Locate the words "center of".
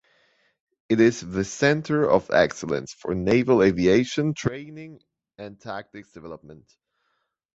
1.43-2.31